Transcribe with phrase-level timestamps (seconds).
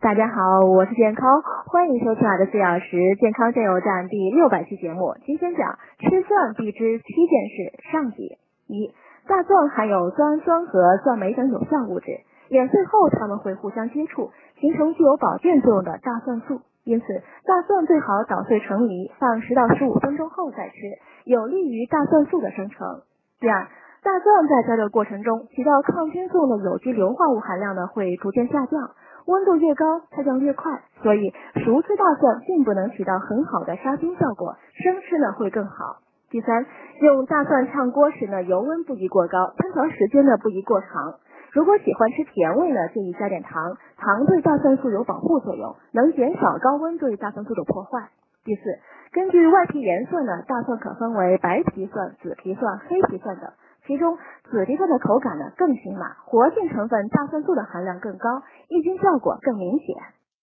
[0.00, 5.14] 大家好，我是健康，欢迎收听我的四小时健康加油站第六百期节目。
[5.26, 8.38] 今天讲吃蒜必知七件事上集。
[8.66, 8.94] 一、
[9.28, 12.06] 大蒜含有酸氨酸和蒜酶等有效物质，
[12.48, 16.62] 碾碎后它们会互相接触，形成具有保健作用的大蒜素。
[16.82, 17.06] 因此，
[17.44, 20.76] 大蒜最好捣碎成泥，放十到十五分钟后再吃，
[21.26, 23.02] 有利于大蒜素的生成。
[23.38, 23.68] 第二，
[24.02, 28.92] 大蒜在加热过程中起到抗菌作用的有机硫化物含量呢会逐渐下降。
[29.26, 31.32] 温度越高，它降越快，所以
[31.64, 35.98] 熟吃大蒜并不能起到很好的杀菌效果，生吃呢会更好。
[36.30, 36.64] 第三，
[37.02, 41.14] 用大蒜炝锅时呢，油温不宜过高，烹调时间呢不宜过长。
[41.52, 48.08] 如果喜欢吃甜味呢，建议加点糖，糖对大蒜素有保护作用，能减少高温对大蒜素的破坏。
[48.44, 48.62] 第四，
[49.12, 53.50] 根据外皮颜色呢，大蒜可分为白皮蒜、紫皮蒜、黑皮蒜等。
[53.90, 54.16] 其中
[54.48, 59.96] 紫皮蒜的口感呢更辛辣，活性成分大蒜素的含量更高，抑菌效果更明显。